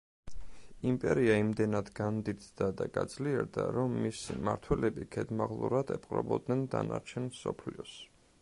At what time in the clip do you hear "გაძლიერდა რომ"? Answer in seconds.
2.97-3.99